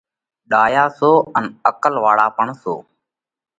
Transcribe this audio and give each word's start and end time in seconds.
ڏايا 0.51 0.85
سو 0.97 1.11
ان 1.37 1.45
عقل 1.69 1.93
واۯا 2.03 2.27
پڻ 2.37 2.47
سو۔ 2.61 2.73